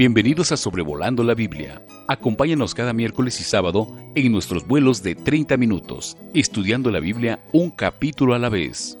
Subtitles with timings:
[0.00, 1.82] Bienvenidos a Sobrevolando la Biblia.
[2.08, 7.68] Acompáñanos cada miércoles y sábado en nuestros vuelos de 30 minutos, estudiando la Biblia un
[7.70, 8.96] capítulo a la vez.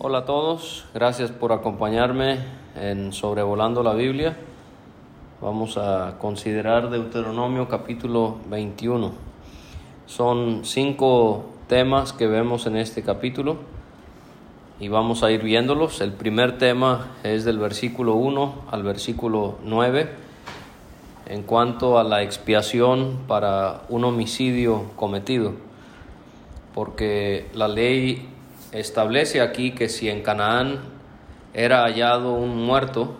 [0.00, 2.40] Hola a todos, gracias por acompañarme
[2.76, 4.36] en Sobrevolando la Biblia.
[5.40, 9.12] Vamos a considerar Deuteronomio capítulo 21.
[10.04, 13.77] Son cinco temas que vemos en este capítulo
[14.80, 16.00] y vamos a ir viéndolos.
[16.00, 20.08] El primer tema es del versículo 1 al versículo 9
[21.26, 25.52] en cuanto a la expiación para un homicidio cometido,
[26.74, 28.28] porque la ley
[28.72, 30.80] establece aquí que si en Canaán
[31.52, 33.14] era hallado un muerto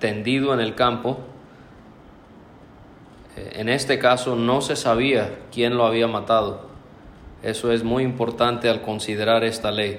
[0.00, 1.18] tendido en el campo,
[3.36, 6.66] eh, en este caso no se sabía quién lo había matado.
[7.42, 9.98] Eso es muy importante al considerar esta ley.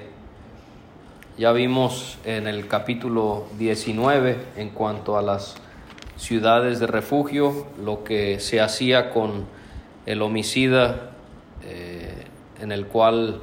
[1.38, 5.54] Ya vimos en el capítulo 19 en cuanto a las
[6.16, 9.46] ciudades de refugio, lo que se hacía con
[10.04, 11.12] el homicida
[11.62, 12.24] eh,
[12.60, 13.38] en el cual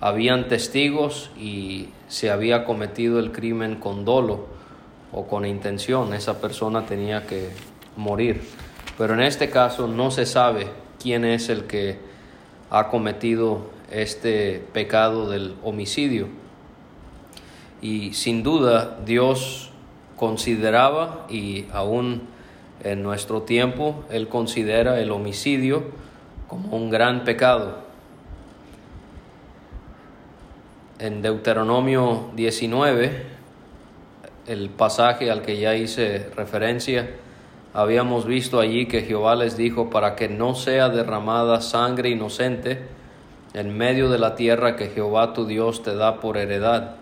[0.00, 4.46] habían testigos y se había cometido el crimen con dolo
[5.12, 6.14] o con intención.
[6.14, 7.50] Esa persona tenía que
[7.94, 8.40] morir.
[8.96, 11.98] Pero en este caso no se sabe quién es el que
[12.70, 16.42] ha cometido este pecado del homicidio
[17.80, 19.70] y sin duda Dios
[20.16, 22.22] consideraba y aún
[22.82, 25.84] en nuestro tiempo Él considera el homicidio
[26.48, 27.78] como un gran pecado.
[30.98, 33.26] En Deuteronomio 19,
[34.46, 37.10] el pasaje al que ya hice referencia,
[37.72, 42.82] habíamos visto allí que Jehová les dijo para que no sea derramada sangre inocente
[43.54, 46.96] en medio de la tierra que Jehová tu Dios te da por heredad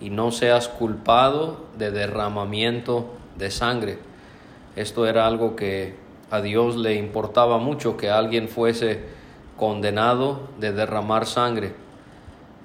[0.00, 3.98] y no seas culpado de derramamiento de sangre.
[4.76, 5.94] Esto era algo que
[6.30, 9.00] a Dios le importaba mucho, que alguien fuese
[9.56, 11.72] condenado de derramar sangre.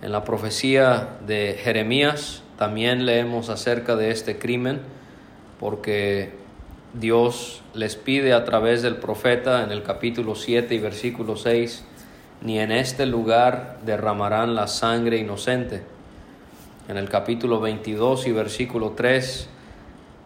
[0.01, 4.81] En la profecía de Jeremías también leemos acerca de este crimen,
[5.59, 6.33] porque
[6.93, 11.83] Dios les pide a través del profeta en el capítulo 7 y versículo 6,
[12.41, 15.92] ni en este lugar derramarán la sangre inocente
[16.87, 19.49] en el capítulo 22 y versículo 3,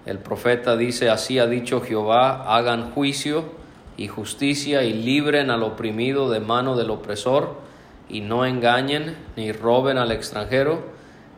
[0.08, 3.46] el profeta dice, así ha dicho Jehová, hagan juicio
[3.98, 7.56] y justicia y libren al oprimido de mano del opresor
[8.10, 10.82] y no engañen ni roben al extranjero,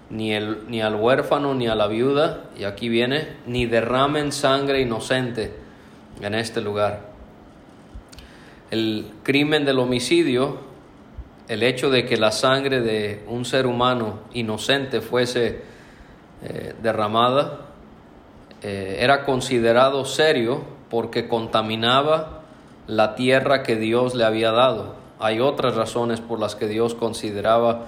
[0.10, 4.82] ni, el, ni al huérfano ni a la viuda, y aquí viene, ni derramen sangre
[4.82, 5.54] inocente
[6.22, 7.10] en este lugar.
[8.72, 10.69] El crimen del homicidio
[11.50, 15.62] el hecho de que la sangre de un ser humano inocente fuese
[16.44, 17.62] eh, derramada
[18.62, 20.62] eh, era considerado serio
[20.92, 22.44] porque contaminaba
[22.86, 24.96] la tierra que Dios le había dado.
[25.20, 27.88] Hay otras razones por las que Dios consideraba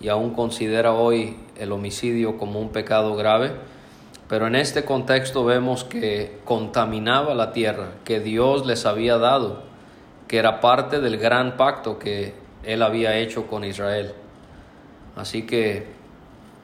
[0.00, 3.52] y aún considera hoy el homicidio como un pecado grave,
[4.26, 9.64] pero en este contexto vemos que contaminaba la tierra que Dios les había dado,
[10.28, 14.12] que era parte del gran pacto que él había hecho con Israel.
[15.16, 15.86] Así que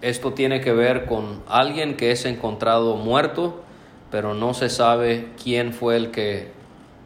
[0.00, 3.62] esto tiene que ver con alguien que es encontrado muerto,
[4.10, 6.50] pero no se sabe quién fue el que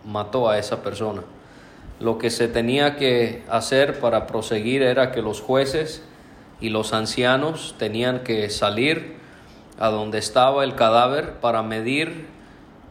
[0.05, 1.23] mató a esa persona.
[2.01, 6.03] Lo que se tenía que hacer para proseguir era que los jueces
[6.61, 9.17] y los ancianos tenían que salir
[9.79, 12.27] a donde estaba el cadáver para medir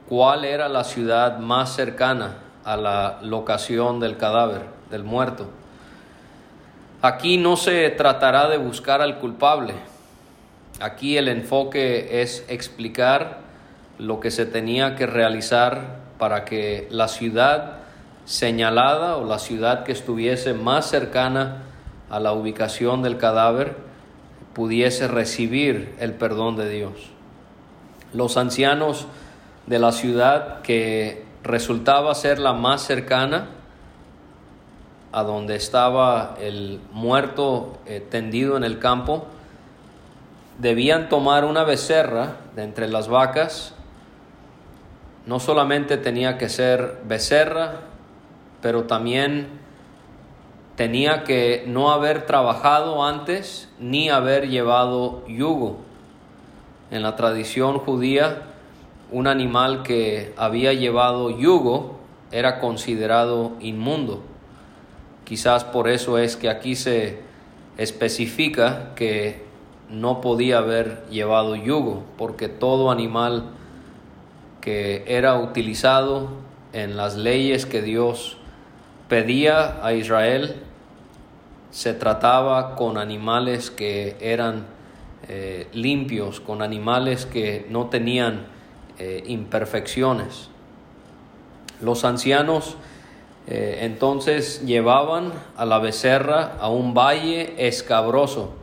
[0.10, 5.48] cuál era la ciudad más cercana a la locación del cadáver, del muerto.
[7.04, 9.74] Aquí no se tratará de buscar al culpable.
[10.80, 13.40] Aquí el enfoque es explicar
[13.98, 17.80] lo que se tenía que realizar para que la ciudad
[18.26, 21.64] señalada o la ciudad que estuviese más cercana
[22.12, 23.78] a la ubicación del cadáver
[24.54, 26.94] pudiese recibir el perdón de Dios.
[28.14, 29.08] Los ancianos
[29.66, 33.48] de la ciudad que resultaba ser la más cercana
[35.12, 39.26] a donde estaba el muerto eh, tendido en el campo,
[40.60, 43.74] debían tomar una becerra de entre las vacas.
[45.26, 47.82] No solamente tenía que ser becerra,
[48.62, 49.48] pero también
[50.76, 55.78] tenía que no haber trabajado antes ni haber llevado yugo.
[56.90, 58.44] En la tradición judía,
[59.12, 62.00] un animal que había llevado yugo
[62.32, 64.24] era considerado inmundo.
[65.32, 67.20] Quizás por eso es que aquí se
[67.78, 69.42] especifica que
[69.90, 73.46] no podía haber llevado yugo, porque todo animal
[74.60, 76.32] que era utilizado
[76.74, 78.40] en las leyes que Dios
[79.08, 80.58] pedía a Israel
[81.70, 84.66] se trataba con animales que eran
[85.30, 88.48] eh, limpios, con animales que no tenían
[89.00, 90.50] eh, imperfecciones.
[91.80, 92.76] Los ancianos
[93.48, 98.54] eh, entonces llevaban a la becerra a un valle escabroso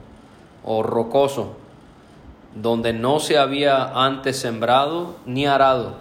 [0.65, 1.57] o rocoso,
[2.55, 5.97] donde no se había antes sembrado ni arado,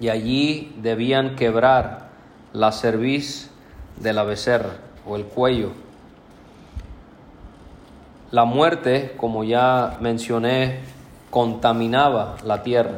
[0.00, 2.08] y allí debían quebrar
[2.52, 3.50] la cerviz
[3.96, 4.74] de la becerra
[5.06, 5.72] o el cuello.
[8.30, 10.80] La muerte, como ya mencioné,
[11.30, 12.96] contaminaba la tierra.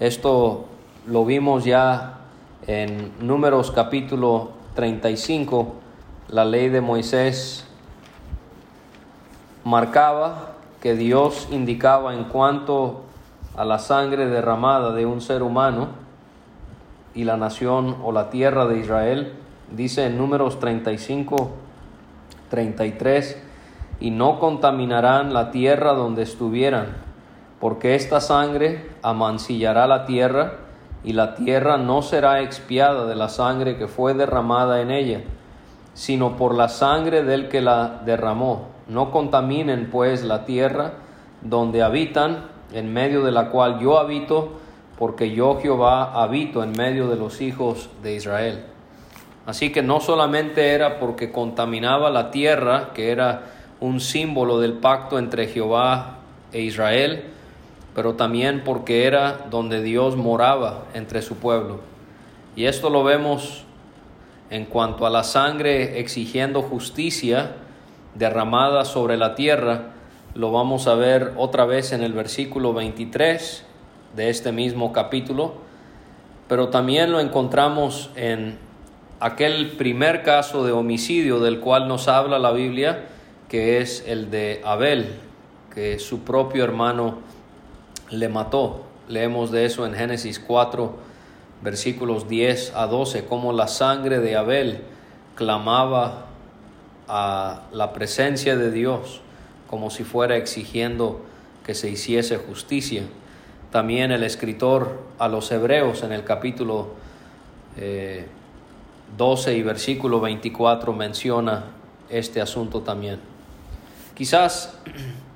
[0.00, 0.66] Esto
[1.06, 2.23] lo vimos ya
[2.66, 5.74] en Números capítulo 35,
[6.28, 7.66] la ley de Moisés
[9.64, 13.02] marcaba que Dios indicaba en cuanto
[13.56, 15.88] a la sangre derramada de un ser humano
[17.14, 19.34] y la nación o la tierra de Israel,
[19.70, 21.50] dice en Números 35,
[22.48, 23.42] 33,
[24.00, 26.96] y no contaminarán la tierra donde estuvieran,
[27.60, 30.63] porque esta sangre amancillará la tierra,
[31.04, 35.20] y la tierra no será expiada de la sangre que fue derramada en ella,
[35.92, 38.68] sino por la sangre del que la derramó.
[38.88, 40.94] No contaminen pues la tierra
[41.42, 44.54] donde habitan, en medio de la cual yo habito,
[44.98, 48.64] porque yo Jehová habito en medio de los hijos de Israel.
[49.46, 53.42] Así que no solamente era porque contaminaba la tierra, que era
[53.80, 56.18] un símbolo del pacto entre Jehová
[56.52, 57.33] e Israel,
[57.94, 61.80] pero también porque era donde Dios moraba entre su pueblo.
[62.56, 63.64] Y esto lo vemos
[64.50, 67.52] en cuanto a la sangre exigiendo justicia
[68.14, 69.94] derramada sobre la tierra,
[70.34, 73.64] lo vamos a ver otra vez en el versículo 23
[74.16, 75.54] de este mismo capítulo,
[76.48, 78.58] pero también lo encontramos en
[79.20, 83.04] aquel primer caso de homicidio del cual nos habla la Biblia,
[83.48, 85.14] que es el de Abel,
[85.72, 87.18] que su propio hermano
[88.10, 88.84] le mató.
[89.08, 90.94] Leemos de eso en Génesis 4,
[91.62, 94.82] versículos 10 a 12, como la sangre de Abel
[95.34, 96.26] clamaba
[97.08, 99.20] a la presencia de Dios,
[99.68, 101.20] como si fuera exigiendo
[101.64, 103.02] que se hiciese justicia.
[103.70, 106.94] También el escritor a los hebreos en el capítulo
[109.16, 111.64] 12 eh, y versículo 24 menciona
[112.08, 113.18] este asunto también.
[114.14, 114.78] Quizás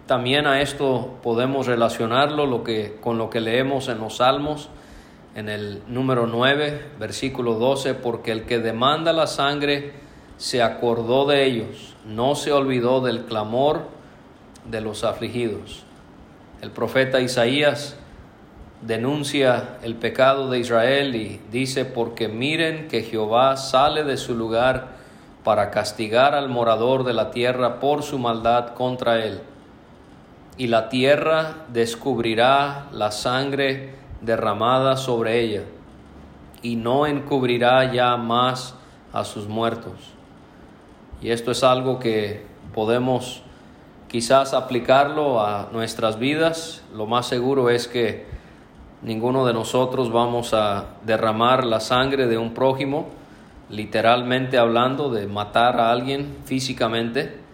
[0.08, 4.70] también a esto podemos relacionarlo lo que, con lo que leemos en los Salmos,
[5.34, 9.92] en el número 9, versículo 12, porque el que demanda la sangre
[10.38, 13.82] se acordó de ellos, no se olvidó del clamor
[14.64, 15.84] de los afligidos.
[16.62, 17.94] El profeta Isaías
[18.80, 24.88] denuncia el pecado de Israel y dice, porque miren que Jehová sale de su lugar
[25.44, 29.42] para castigar al morador de la tierra por su maldad contra él
[30.58, 35.62] y la tierra descubrirá la sangre derramada sobre ella,
[36.62, 38.74] y no encubrirá ya más
[39.12, 39.94] a sus muertos.
[41.22, 42.44] Y esto es algo que
[42.74, 43.42] podemos
[44.08, 46.82] quizás aplicarlo a nuestras vidas.
[46.92, 48.26] Lo más seguro es que
[49.02, 53.06] ninguno de nosotros vamos a derramar la sangre de un prójimo,
[53.70, 57.47] literalmente hablando, de matar a alguien físicamente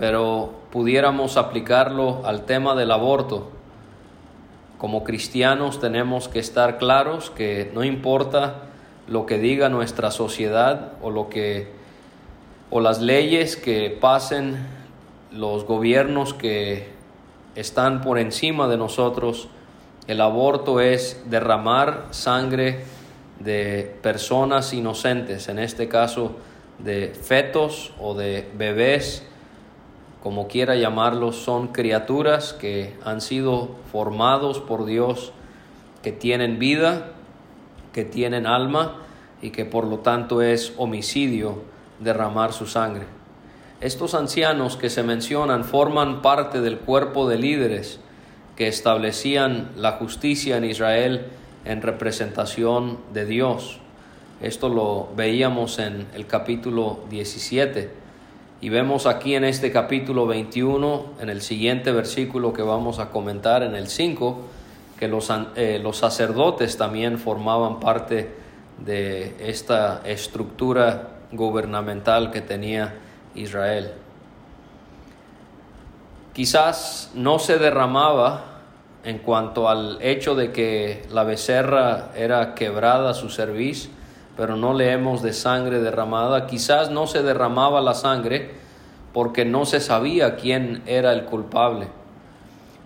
[0.00, 3.50] pero pudiéramos aplicarlo al tema del aborto.
[4.78, 8.62] Como cristianos tenemos que estar claros que no importa
[9.06, 11.68] lo que diga nuestra sociedad o lo que
[12.70, 14.66] o las leyes que pasen
[15.32, 16.88] los gobiernos que
[17.54, 19.48] están por encima de nosotros,
[20.06, 22.84] el aborto es derramar sangre
[23.38, 26.36] de personas inocentes, en este caso
[26.78, 29.26] de fetos o de bebés
[30.22, 35.32] como quiera llamarlos, son criaturas que han sido formados por Dios,
[36.02, 37.12] que tienen vida,
[37.92, 38.96] que tienen alma
[39.40, 41.62] y que por lo tanto es homicidio
[42.00, 43.04] derramar su sangre.
[43.80, 47.98] Estos ancianos que se mencionan forman parte del cuerpo de líderes
[48.56, 51.28] que establecían la justicia en Israel
[51.64, 53.78] en representación de Dios.
[54.42, 57.99] Esto lo veíamos en el capítulo 17
[58.60, 63.62] y vemos aquí en este capítulo 21, en el siguiente versículo que vamos a comentar,
[63.62, 64.38] en el 5,
[64.98, 68.34] que los, eh, los sacerdotes también formaban parte
[68.84, 72.94] de esta estructura gubernamental que tenía
[73.34, 73.92] Israel.
[76.32, 78.44] quizás no se derramaba
[79.04, 83.90] en cuanto al hecho de que la becerra era quebrada su cerviz,
[84.40, 86.46] pero no leemos de sangre derramada.
[86.46, 88.52] Quizás no se derramaba la sangre
[89.12, 91.88] porque no se sabía quién era el culpable.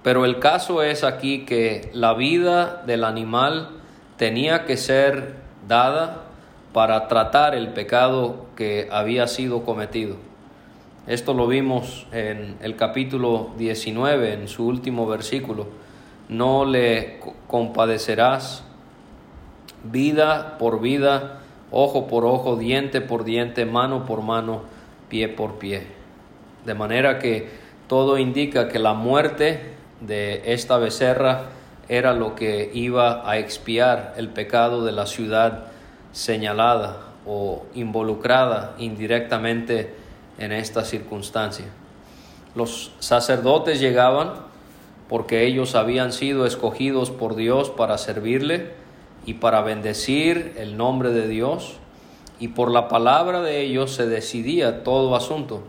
[0.03, 3.69] Pero el caso es aquí que la vida del animal
[4.17, 5.37] tenía que ser
[5.69, 6.23] dada
[6.73, 10.17] para tratar el pecado que había sido cometido.
[11.07, 15.69] Esto lo vimos en el capítulo 19, en su último versículo.
[16.29, 18.65] No le compadecerás
[19.85, 21.43] vida por vida,
[21.75, 24.63] ojo por ojo, diente por diente, mano por mano,
[25.09, 25.83] pie por pie.
[26.65, 27.49] De manera que
[27.89, 29.61] todo indica que la muerte
[30.01, 31.47] de esta becerra
[31.89, 35.65] era lo que iba a expiar el pecado de la ciudad
[36.13, 39.95] señalada o involucrada indirectamente
[40.39, 41.67] en esta circunstancia.
[42.55, 44.33] Los sacerdotes llegaban
[45.09, 48.84] porque ellos habían sido escogidos por Dios para servirle
[49.27, 51.79] y para bendecir el nombre de Dios,
[52.39, 55.63] y por la palabra de ellos se decidía todo asunto.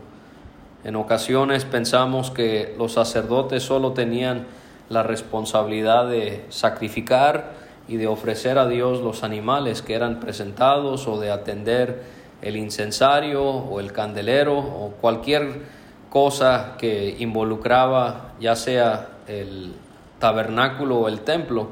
[0.84, 4.46] En ocasiones pensamos que los sacerdotes solo tenían
[4.88, 7.54] la responsabilidad de sacrificar
[7.88, 12.02] y de ofrecer a Dios los animales que eran presentados o de atender
[12.42, 15.62] el incensario o el candelero o cualquier
[16.10, 19.72] cosa que involucraba ya sea el
[20.18, 21.68] tabernáculo o el templo.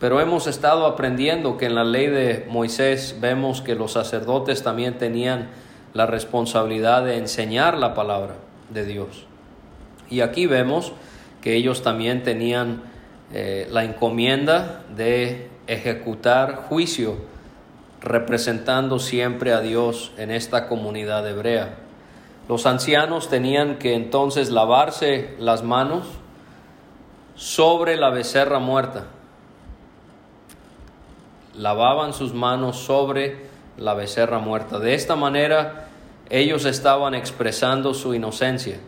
[0.00, 4.96] Pero hemos estado aprendiendo que en la ley de Moisés vemos que los sacerdotes también
[4.96, 5.50] tenían
[5.92, 8.36] la responsabilidad de enseñar la palabra
[8.70, 9.26] de Dios.
[10.08, 10.94] Y aquí vemos
[11.42, 12.82] que ellos también tenían
[13.32, 17.16] eh, la encomienda de ejecutar juicio
[18.00, 21.74] representando siempre a Dios en esta comunidad hebrea.
[22.48, 26.06] Los ancianos tenían que entonces lavarse las manos
[27.34, 29.04] sobre la becerra muerta.
[31.60, 33.36] Lavaban sus manos sobre
[33.76, 34.78] la becerra muerta.
[34.78, 35.88] De esta manera
[36.30, 38.78] ellos estaban expresando su inocencia.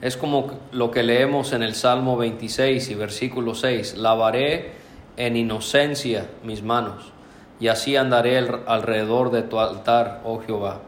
[0.00, 3.98] Es como lo que leemos en el Salmo 26 y versículo 6.
[3.98, 4.72] Lavaré
[5.16, 7.12] en inocencia mis manos
[7.60, 10.80] y así andaré alrededor de tu altar, oh Jehová.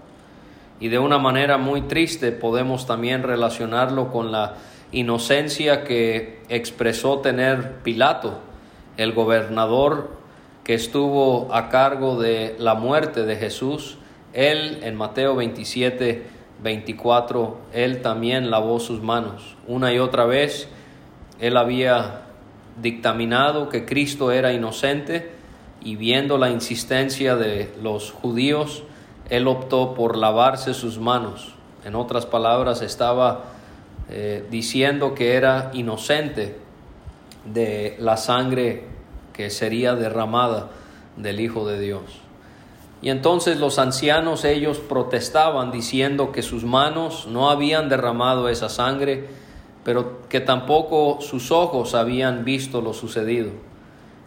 [0.81, 4.55] Y de una manera muy triste podemos también relacionarlo con la
[4.91, 8.41] inocencia que expresó tener Pilato,
[8.97, 10.24] el gobernador
[10.65, 13.99] que estuvo a cargo de la muerte de Jesús.
[14.33, 16.23] Él en Mateo 27,
[16.63, 19.57] 24, él también lavó sus manos.
[19.69, 20.69] Una y otra vez,
[21.39, 22.23] él había
[22.81, 25.31] dictaminado que Cristo era inocente
[25.83, 28.85] y viendo la insistencia de los judíos,
[29.29, 31.55] él optó por lavarse sus manos.
[31.85, 33.45] En otras palabras, estaba
[34.09, 36.57] eh, diciendo que era inocente
[37.45, 38.94] de la sangre
[39.35, 40.71] que sería derramada
[41.17, 42.03] del Hijo de Dios.
[43.03, 49.29] Y entonces los ancianos ellos protestaban diciendo que sus manos no habían derramado esa sangre,
[49.85, 53.51] pero que tampoco sus ojos habían visto lo sucedido.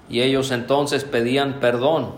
[0.10, 2.12] Y ellos entonces pedían perdón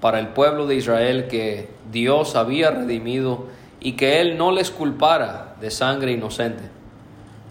[0.00, 3.46] para el pueblo de Israel que Dios había redimido
[3.80, 6.62] y que Él no les culpara de sangre inocente.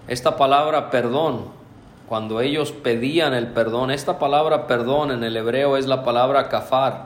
[0.07, 1.45] Esta palabra perdón,
[2.11, 7.05] cuando ellos pedían el perdón, esta palabra perdón en el hebreo es la palabra kafar,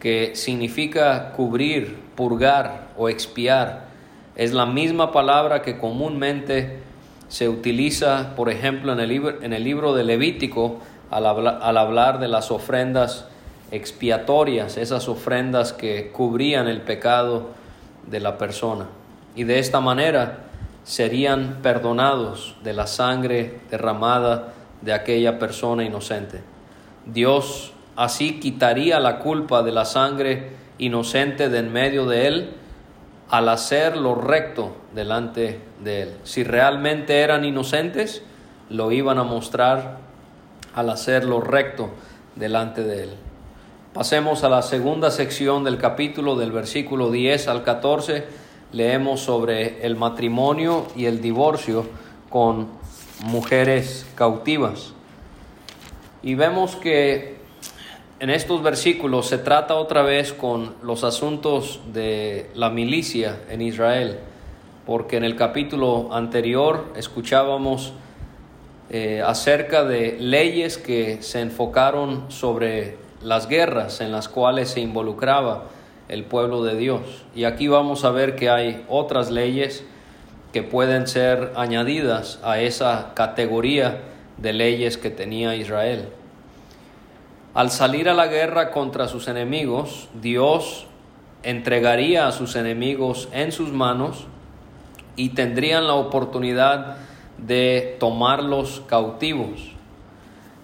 [0.00, 3.86] que significa cubrir, purgar o expiar.
[4.36, 6.76] Es la misma palabra que comúnmente
[7.28, 10.80] se utiliza, por ejemplo, en el libro, en el libro de Levítico
[11.10, 13.24] al, hablar, de las ofrendas
[13.70, 17.48] expiatorias, esas ofrendas que cubrían el pecado
[18.06, 18.88] de la persona.
[19.34, 20.47] Y de esta manera
[20.88, 26.40] serían perdonados de la sangre derramada de aquella persona inocente.
[27.04, 32.50] Dios así quitaría la culpa de la sangre inocente de en medio de él
[33.28, 36.16] al hacer lo recto delante de él.
[36.24, 38.22] Si realmente eran inocentes,
[38.70, 39.98] lo iban a mostrar
[40.74, 41.90] al hacerlo recto
[42.34, 43.10] delante de Él.
[43.92, 48.47] Pasemos a la segunda sección del capítulo, del versículo 10 al 14.
[48.72, 51.86] Leemos sobre el matrimonio y el divorcio
[52.28, 52.68] con
[53.24, 54.92] mujeres cautivas.
[56.22, 57.38] Y vemos que
[58.20, 64.18] en estos versículos se trata otra vez con los asuntos de la milicia en Israel,
[64.86, 67.92] porque en el capítulo anterior escuchábamos
[68.90, 75.64] eh, acerca de leyes que se enfocaron sobre las guerras en las cuales se involucraba
[76.08, 77.02] el pueblo de Dios.
[77.34, 79.84] Y aquí vamos a ver que hay otras leyes
[80.52, 84.00] que pueden ser añadidas a esa categoría
[84.38, 86.08] de leyes que tenía Israel.
[87.54, 90.86] Al salir a la guerra contra sus enemigos, Dios
[91.42, 94.26] entregaría a sus enemigos en sus manos
[95.16, 96.96] y tendrían la oportunidad
[97.38, 99.72] de tomarlos cautivos.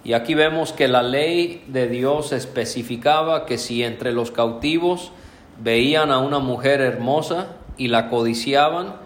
[0.04, 5.12] Y aquí vemos que la ley de Dios especificaba que si entre los cautivos
[5.60, 8.96] veían a una mujer hermosa y la codiciaban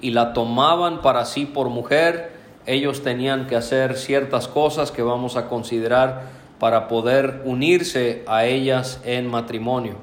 [0.00, 2.32] y la tomaban para sí por mujer,
[2.66, 6.22] ellos tenían que hacer ciertas cosas que vamos a considerar
[6.58, 9.96] para poder unirse a ellas en matrimonio.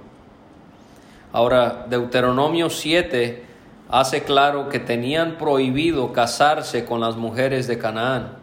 [1.31, 3.43] Ahora, Deuteronomio 7
[3.89, 8.37] hace claro que tenían prohibido casarse con las mujeres de Canaán.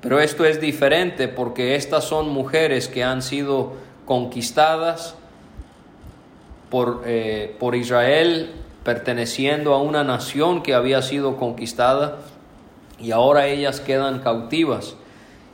[0.00, 5.16] Pero esto es diferente porque estas son mujeres que han sido conquistadas
[6.70, 8.50] por, eh, por Israel
[8.84, 12.18] perteneciendo a una nación que había sido conquistada
[12.98, 14.96] y ahora ellas quedan cautivas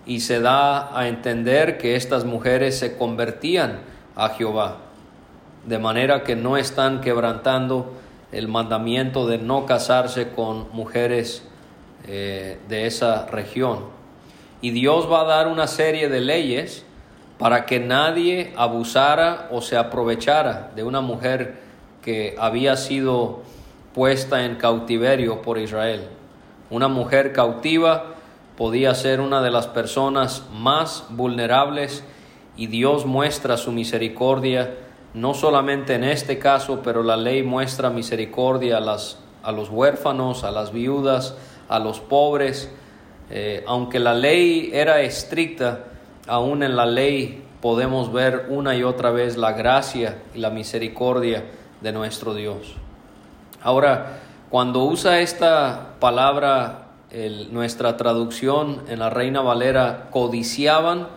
[0.06, 3.80] y se da a entender que estas mujeres se convertían
[4.16, 4.78] a Jehová,
[5.66, 7.92] de manera que no están quebrantando
[8.32, 11.42] el mandamiento de no casarse con mujeres
[12.06, 13.86] eh, de esa región.
[14.60, 16.84] Y Dios va a dar una serie de leyes
[17.44, 21.60] para que nadie abusara o se aprovechara de una mujer
[22.00, 23.42] que había sido
[23.92, 26.08] puesta en cautiverio por Israel.
[26.70, 28.14] Una mujer cautiva
[28.56, 32.02] podía ser una de las personas más vulnerables
[32.56, 34.76] y Dios muestra su misericordia
[35.12, 40.72] no solamente en este caso, pero la ley muestra misericordia a, los huérfanos, a las
[40.72, 41.36] viudas,
[41.68, 42.70] a los pobres.
[43.28, 45.88] Eh, aunque la ley era estricta,
[46.26, 51.44] aún en la ley podemos ver una y otra vez la gracia y la misericordia
[51.80, 52.74] de nuestro Dios.
[53.62, 56.88] Ahora, cuando usa esta palabra,
[57.50, 61.08] nuestra traducción en la Reina Valera, codiciaban,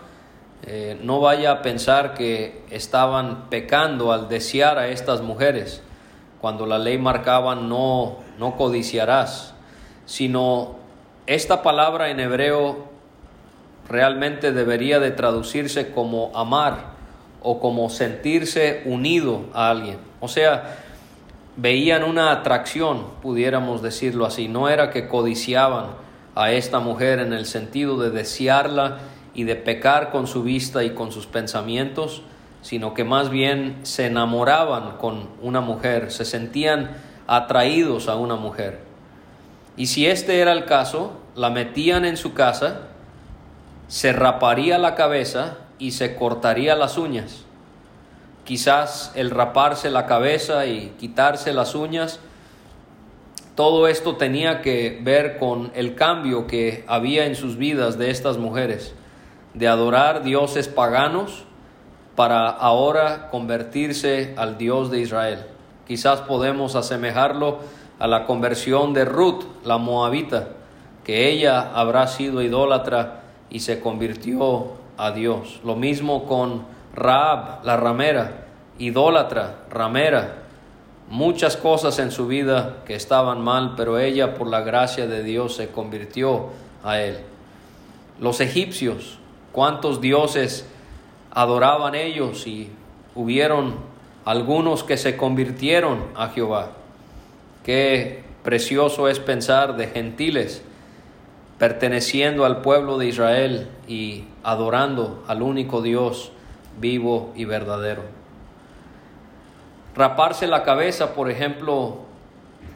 [0.64, 5.82] eh, no vaya a pensar que estaban pecando al desear a estas mujeres,
[6.40, 9.54] cuando la ley marcaba no, no codiciarás,
[10.06, 10.76] sino
[11.26, 12.97] esta palabra en hebreo
[13.90, 16.98] realmente debería de traducirse como amar
[17.42, 19.98] o como sentirse unido a alguien.
[20.20, 20.78] O sea,
[21.56, 24.48] veían una atracción, pudiéramos decirlo así.
[24.48, 25.88] No era que codiciaban
[26.36, 29.00] a esta mujer en el sentido de desearla
[29.34, 32.22] y de pecar con su vista y con sus pensamientos,
[32.62, 36.92] sino que más bien se enamoraban con una mujer, se sentían
[37.28, 38.82] atraídos a una mujer.
[39.78, 42.88] Y si este era el caso, la metían en su casa,
[43.88, 47.44] se raparía la cabeza y se cortaría las uñas.
[48.44, 52.20] Quizás el raparse la cabeza y quitarse las uñas,
[53.56, 58.38] todo esto tenía que ver con el cambio que había en sus vidas de estas
[58.38, 58.94] mujeres,
[59.54, 61.44] de adorar dioses paganos
[62.16, 65.46] para ahora convertirse al Dios de Israel.
[65.88, 67.60] Quizás podemos asemejarlo
[68.00, 70.50] a la conversión de Ruth, la moabita,
[71.04, 75.60] que ella habrá sido idólatra y se convirtió a Dios.
[75.64, 78.48] Lo mismo con Raab, la ramera,
[78.80, 80.44] idólatra, ramera,
[81.10, 85.56] muchas cosas en su vida que estaban mal, pero ella por la gracia de Dios
[85.56, 86.50] se convirtió
[86.84, 87.20] a él.
[88.20, 89.20] Los egipcios,
[89.52, 90.68] cuántos dioses
[91.32, 92.70] adoraban ellos y
[93.16, 93.76] hubieron
[94.26, 96.72] algunos que se convirtieron a Jehová.
[97.64, 100.64] Qué precioso es pensar de gentiles
[101.58, 106.32] perteneciendo al pueblo de Israel y adorando al único Dios
[106.80, 108.04] vivo y verdadero.
[109.96, 112.02] Raparse la cabeza, por ejemplo,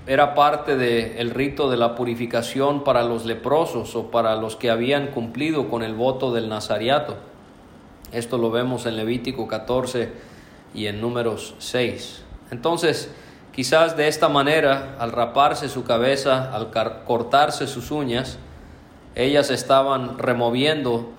[0.08, 5.08] era parte del rito de la purificación para los leprosos o para los que habían
[5.08, 7.18] cumplido con el voto del nazariato.
[8.12, 10.12] Esto lo vemos en Levítico 14
[10.74, 12.24] y en Números 6.
[12.50, 13.14] Entonces,
[13.54, 16.72] quizás de esta manera, al raparse su cabeza, al
[17.06, 18.40] cortarse sus uñas,
[19.16, 21.10] ellas estaban removiendo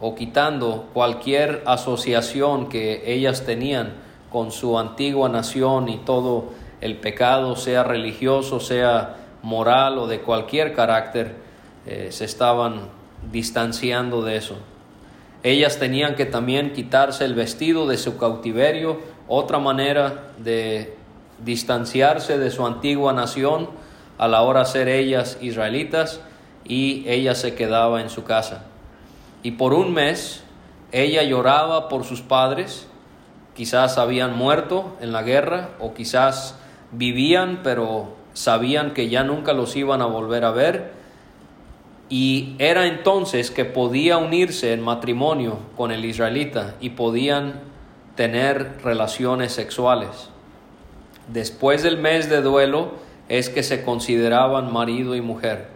[0.00, 3.92] o quitando cualquier asociación que ellas tenían
[4.30, 10.74] con su antigua nación y todo el pecado, sea religioso, sea moral o de cualquier
[10.74, 11.36] carácter,
[11.86, 12.88] eh, se estaban
[13.30, 14.56] distanciando de eso.
[15.44, 20.96] Ellas tenían que también quitarse el vestido de su cautiverio, otra manera de
[21.44, 23.68] distanciarse de su antigua nación
[24.18, 26.20] a la hora de ser ellas israelitas
[26.64, 28.64] y ella se quedaba en su casa.
[29.42, 30.44] Y por un mes
[30.92, 32.86] ella lloraba por sus padres,
[33.54, 36.56] quizás habían muerto en la guerra o quizás
[36.92, 40.92] vivían pero sabían que ya nunca los iban a volver a ver
[42.08, 47.60] y era entonces que podía unirse en matrimonio con el israelita y podían
[48.16, 50.28] tener relaciones sexuales.
[51.28, 52.92] Después del mes de duelo
[53.30, 55.68] es que se consideraban marido y mujer.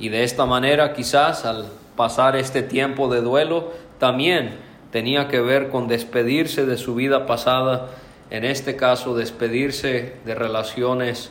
[0.00, 4.56] Y de esta manera quizás al pasar este tiempo de duelo también
[4.90, 7.90] tenía que ver con despedirse de su vida pasada,
[8.30, 11.30] en este caso despedirse de relaciones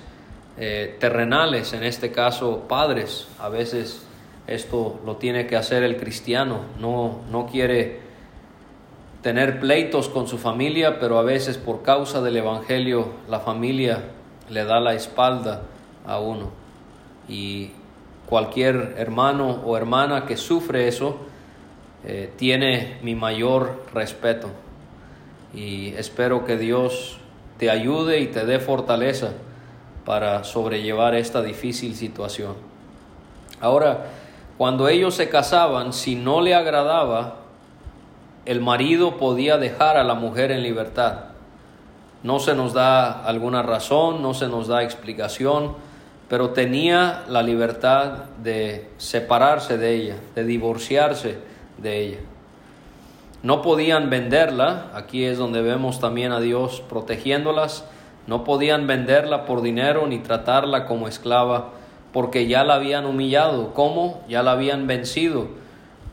[0.58, 4.06] eh, terrenales, en este caso padres, a veces
[4.46, 6.62] esto lo tiene que hacer el cristiano.
[6.80, 8.00] No, no quiere
[9.22, 14.04] tener pleitos con su familia, pero a veces por causa del Evangelio la familia
[14.50, 15.62] le da la espalda
[16.06, 16.52] a uno.
[17.28, 17.72] Y
[18.30, 21.18] cualquier hermano o hermana que sufre eso
[22.06, 24.50] eh, tiene mi mayor respeto.
[25.54, 27.18] Y espero que Dios
[27.58, 29.32] te ayude y te dé fortaleza
[30.06, 32.56] para sobrellevar esta difícil situación.
[33.60, 34.06] Ahora,
[34.58, 37.38] cuando ellos se casaban, si no le agradaba,
[38.46, 41.26] el marido podía dejar a la mujer en libertad.
[42.24, 45.76] No se nos da alguna razón, no se nos da explicación,
[46.30, 51.38] pero tenía la libertad de separarse de ella, de divorciarse
[51.78, 52.20] de ella.
[53.42, 57.86] No podían venderla, aquí es donde vemos también a Dios protegiéndolas,
[58.28, 61.72] no podían venderla por dinero ni tratarla como esclava
[62.14, 63.74] porque ya la habían humillado.
[63.74, 64.24] ¿Cómo?
[64.28, 65.48] Ya la habían vencido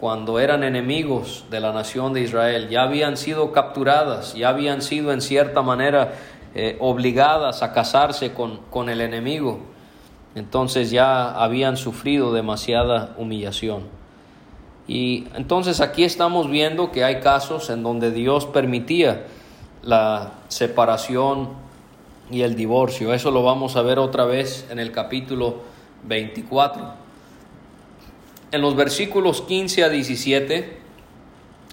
[0.01, 2.69] cuando eran enemigos de la nación de Israel.
[2.69, 6.13] Ya habían sido capturadas, ya habían sido en cierta manera
[6.55, 9.76] eh, obligadas a casarse con, con el enemigo.
[10.37, 13.85] Entonces ya habían sufrido demasiada humillación.
[14.87, 19.25] Y entonces aquí estamos viendo que hay casos en donde Dios permitía
[19.83, 21.49] la separación
[22.31, 23.15] y el divorcio.
[23.15, 25.63] Eso lo vamos a ver otra vez en el capítulo
[26.05, 26.83] 24.
[28.53, 30.79] En los versículos 15 a 17,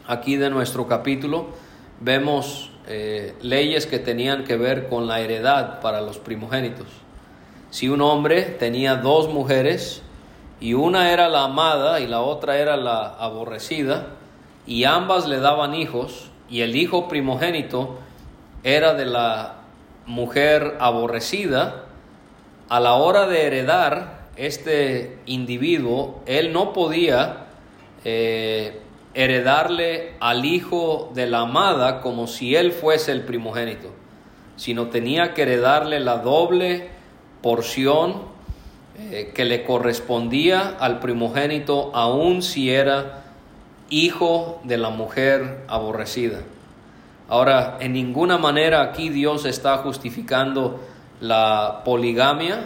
[0.07, 1.47] aquí de nuestro capítulo,
[1.99, 6.87] vemos eh, leyes que tenían que ver con la heredad para los primogénitos.
[7.73, 10.03] Si un hombre tenía dos mujeres
[10.59, 14.09] y una era la amada y la otra era la aborrecida,
[14.67, 17.97] y ambas le daban hijos, y el hijo primogénito
[18.63, 19.55] era de la
[20.05, 21.85] mujer aborrecida,
[22.69, 27.47] a la hora de heredar, este individuo, él no podía
[28.05, 28.81] eh,
[29.15, 33.89] heredarle al hijo de la amada como si él fuese el primogénito,
[34.57, 36.92] sino tenía que heredarle la doble
[37.43, 38.23] porción
[38.97, 43.25] eh, que le correspondía al primogénito, aun si era
[43.89, 46.39] hijo de la mujer aborrecida.
[47.29, 50.79] Ahora, en ninguna manera aquí Dios está justificando
[51.19, 52.63] la poligamia,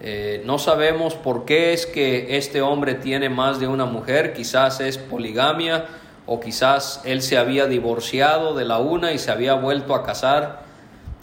[0.00, 4.80] eh, no sabemos por qué es que este hombre tiene más de una mujer, quizás
[4.80, 5.86] es poligamia
[6.26, 10.64] o quizás él se había divorciado de la una y se había vuelto a casar.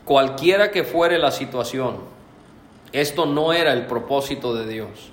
[0.06, 2.13] Cualquiera que fuere la situación,
[2.94, 5.12] esto no era el propósito de Dios.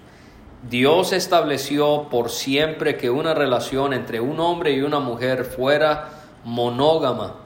[0.68, 6.10] Dios estableció por siempre que una relación entre un hombre y una mujer fuera
[6.44, 7.36] monógama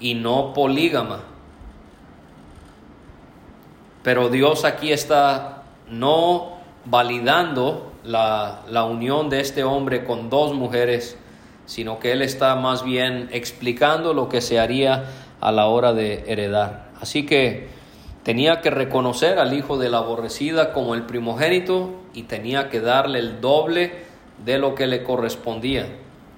[0.00, 1.20] y no polígama.
[4.04, 11.16] Pero Dios aquí está no validando la, la, unión de este hombre con dos mujeres,
[11.66, 15.04] sino que Él está más bien explicando lo que se haría
[15.40, 16.90] a la hora de heredar.
[17.00, 17.68] Así que
[18.22, 23.18] tenía que reconocer al hijo de la aborrecida como el primogénito y tenía que darle
[23.18, 23.92] el doble
[24.44, 25.86] de lo que le correspondía.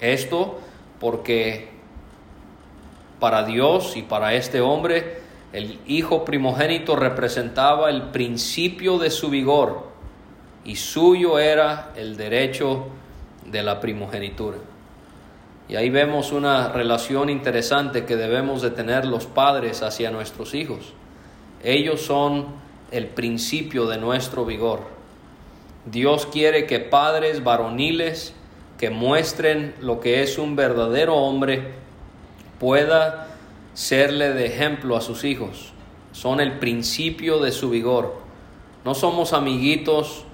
[0.01, 0.59] Esto
[1.01, 1.68] porque
[3.20, 5.18] para Dios y para este hombre
[5.53, 9.87] el hijo primogénito representaba el principio de su vigor
[10.64, 12.87] y suyo era el derecho
[13.47, 14.57] de la primogenitura.
[15.68, 20.92] Y ahí vemos una relación interesante que debemos de tener los padres hacia nuestros hijos.
[21.64, 22.46] Ellos son
[22.90, 24.81] el principio de nuestro vigor.
[25.87, 28.35] Dios quiere que padres varoniles
[28.79, 31.72] que muestren lo que es un verdadero hombre
[32.61, 33.29] pueda
[33.72, 35.72] serle de ejemplo a sus hijos.
[36.12, 38.14] Son el principio de su vigor.
[38.85, 40.24] No somos amiguitos,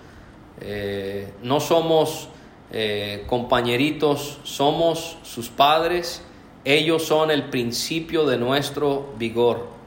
[0.61, 2.29] eh, no somos
[2.73, 6.23] eh, compañeritos, somos sus padres.
[6.65, 9.80] Ellos son el principio de nuestro vigor.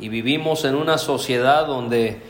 [0.00, 2.22] Y vivimos en una sociedad donde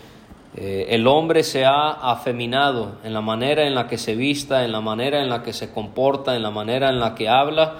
[0.56, 4.72] eh, el hombre se ha afeminado en la manera en la que se vista, en
[4.72, 7.76] la manera en la que se comporta, en la manera en la que habla.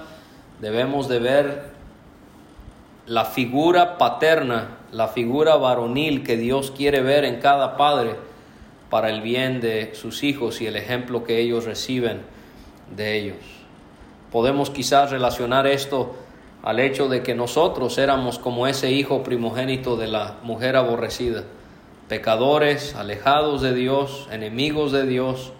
[0.61, 1.71] Debemos de ver
[3.05, 8.15] la figura paterna la figura varonil que Dios quiere ver en cada padre
[8.89, 12.21] para el bien de sus hijos y el ejemplo que ellos reciben
[12.95, 13.37] de ellos.
[14.31, 16.15] Podemos quizás relacionar esto
[16.63, 21.43] al hecho de que nosotros éramos como ese hijo primogénito de la mujer aborrecida,
[22.07, 25.53] pecadores, alejados de Dios, enemigos de Dios,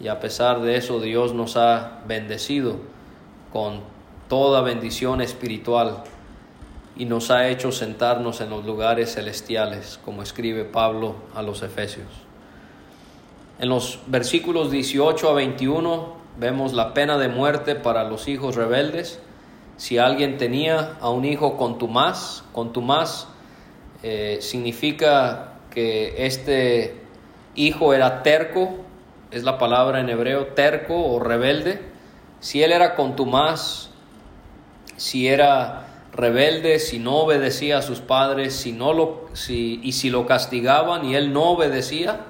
[0.00, 2.76] y a pesar de eso Dios nos ha bendecido
[3.52, 3.80] con
[4.28, 6.04] toda bendición espiritual
[6.96, 12.06] y nos ha hecho sentarnos en los lugares celestiales, como escribe Pablo a los Efesios.
[13.58, 19.20] En los versículos 18 a 21 vemos la pena de muerte para los hijos rebeldes.
[19.78, 23.28] Si alguien tenía a un hijo contumaz, contumaz
[24.02, 27.00] eh, significa que este
[27.54, 28.78] hijo era terco,
[29.30, 31.80] es la palabra en hebreo, terco o rebelde.
[32.40, 33.90] Si él era contumaz,
[34.96, 40.10] si era rebelde, si no obedecía a sus padres, si no lo, si, y si
[40.10, 42.22] lo castigaban y él no obedecía,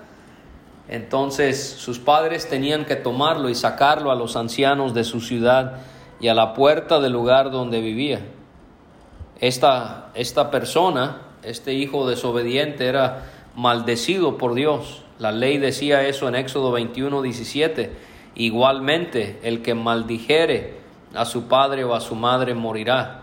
[0.87, 5.79] entonces sus padres tenían que tomarlo y sacarlo a los ancianos de su ciudad
[6.21, 8.21] y a la puerta del lugar donde vivía.
[9.41, 15.03] Esta, esta persona, este hijo desobediente, era maldecido por Dios.
[15.19, 17.93] La ley decía eso en Éxodo 21, 17.
[18.35, 20.79] Igualmente, el que maldijere
[21.15, 23.23] a su padre o a su madre morirá.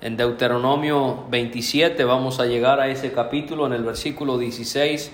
[0.00, 5.12] En Deuteronomio 27 vamos a llegar a ese capítulo en el versículo 16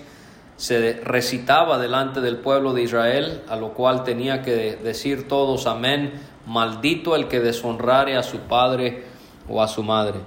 [0.61, 6.13] se recitaba delante del pueblo de Israel, a lo cual tenía que decir todos amén,
[6.45, 9.03] maldito el que deshonrare a su padre
[9.49, 10.19] o a su madre.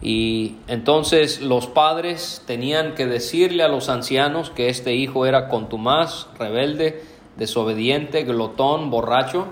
[0.00, 6.28] Y entonces los padres tenían que decirle a los ancianos que este hijo era contumaz,
[6.38, 7.02] rebelde,
[7.36, 9.46] desobediente, glotón, borracho.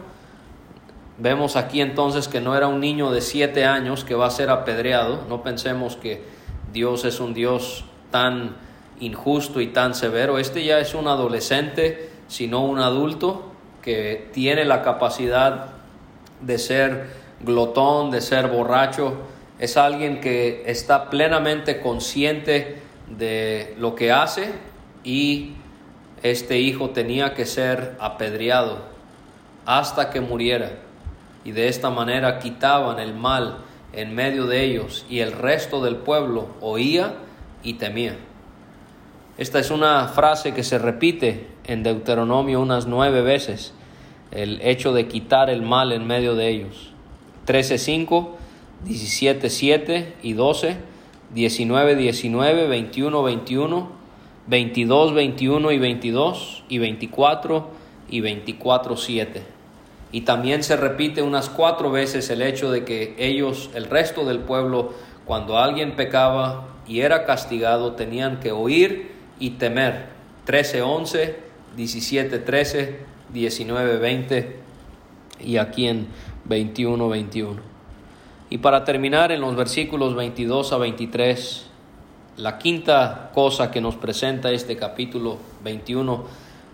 [1.18, 4.51] Vemos aquí entonces que no era un niño de siete años que va a ser
[4.51, 5.25] apedreado.
[5.29, 6.22] No pensemos que
[6.72, 8.57] Dios es un Dios tan
[9.01, 10.38] injusto y tan severo.
[10.38, 13.56] Este ya es un adolescente, sino un adulto
[13.87, 15.66] que tiene la capacidad
[16.40, 17.07] de ser
[17.40, 19.14] glotón, de ser borracho.
[19.61, 24.51] Es alguien que está plenamente consciente de lo que hace
[25.05, 25.53] y
[26.25, 28.79] este hijo tenía que ser apedreado
[29.66, 30.72] hasta que muriera.
[31.44, 33.59] Y de esta manera quitaban el mal
[33.92, 37.14] en medio de ellos y el resto del pueblo oía
[37.62, 38.16] y temía.
[39.38, 43.75] Esta es una frase que se repite en Deuteronomio unas nueve veces,
[44.31, 46.91] el hecho de quitar el mal en medio de ellos.
[47.47, 48.29] 13.5,
[48.87, 50.77] 17.7 y 12,
[51.35, 53.89] 19, 19, 21, 21,
[54.47, 57.71] 22, 21 y 22 y 24
[58.09, 59.43] y 24, 7.
[60.12, 64.41] Y también se repite unas cuatro veces el hecho de que ellos, el resto del
[64.41, 64.93] pueblo,
[65.25, 69.11] cuando alguien pecaba y era castigado, tenían que oír
[69.41, 70.07] y temer.
[70.45, 71.37] 13, 11,
[71.77, 73.01] 17, 13,
[73.33, 74.61] 19, 20
[75.41, 76.09] y aquí en
[76.45, 77.61] 21, 21.
[78.51, 81.67] Y para terminar en los versículos 22 a 23,
[82.37, 86.25] la quinta cosa que nos presenta este capítulo 21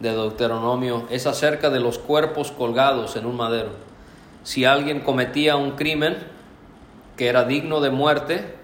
[0.01, 3.71] de Deuteronomio es acerca de los cuerpos colgados en un madero.
[4.43, 6.17] Si alguien cometía un crimen
[7.17, 8.57] que era digno de muerte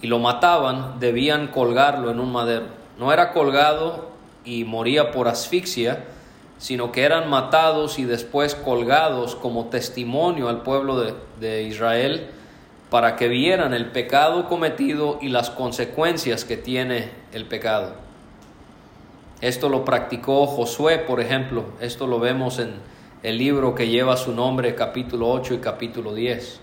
[0.00, 4.10] y lo mataban, debían colgarlo en un madero no era colgado
[4.44, 6.04] y moría por asfixia,
[6.62, 12.28] sino que eran matados y después colgados como testimonio al pueblo de, de, Israel
[12.88, 17.94] para que vieran el pecado cometido y las consecuencias que tiene el pecado.
[19.40, 22.74] Esto lo practicó Josué, por ejemplo, esto lo vemos en
[23.24, 26.60] el libro que lleva su nombre, capítulo 8 y capítulo 10.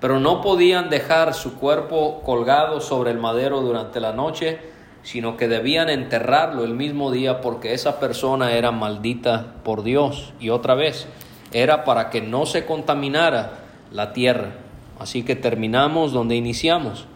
[0.00, 4.69] Pero no podían dejar su cuerpo colgado sobre el madero durante la noche,
[5.02, 10.32] sino que debían enterrarlo el mismo día porque esa persona era maldita por Dios.
[10.40, 11.06] Y otra vez,
[11.52, 13.60] era para que no se contaminara
[13.92, 14.52] la tierra.
[14.98, 17.06] Así que terminamos donde iniciamos.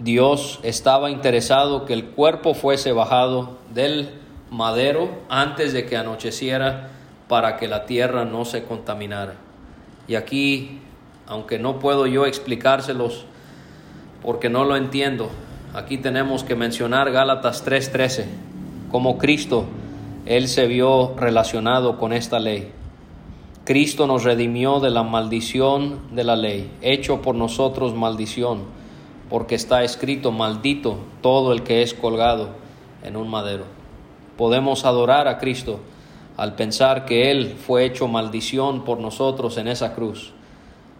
[0.00, 4.10] Dios estaba interesado que el cuerpo fuese bajado del
[4.50, 6.90] madero antes de que anocheciera
[7.28, 9.34] para que la tierra no se contaminara.
[10.06, 10.80] Y aquí,
[11.26, 13.26] aunque no puedo yo explicárselos
[14.22, 15.30] porque no lo entiendo,
[15.74, 18.24] Aquí tenemos que mencionar Gálatas 3:13,
[18.90, 19.66] como Cristo,
[20.24, 22.72] Él se vio relacionado con esta ley.
[23.64, 28.60] Cristo nos redimió de la maldición de la ley, hecho por nosotros maldición,
[29.28, 32.48] porque está escrito, maldito todo el que es colgado
[33.02, 33.64] en un madero.
[34.38, 35.80] Podemos adorar a Cristo
[36.38, 40.32] al pensar que Él fue hecho maldición por nosotros en esa cruz.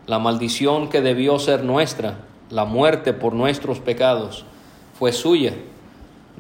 [0.07, 2.19] La maldición que debió ser nuestra
[2.51, 4.45] la muerte por nuestros pecados
[4.99, 5.53] fue suya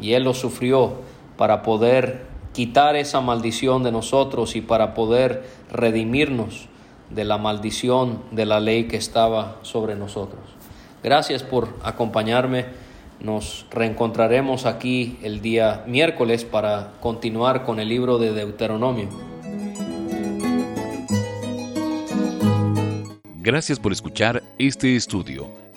[0.00, 0.94] y Él lo sufrió
[1.36, 6.66] para poder quitar esa maldición de nosotros y para poder redimirnos
[7.10, 10.40] de la maldición de la ley que estaba sobre nosotros.
[11.02, 12.66] Gracias por acompañarme.
[13.20, 19.08] Nos reencontraremos aquí el día miércoles para continuar con el libro de Deuteronomio.
[23.36, 25.67] Gracias por escuchar este estudio.